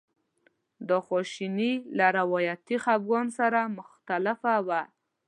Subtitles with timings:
[0.89, 4.81] دا خواشیني له روایتي خپګان سره مختلفه وه.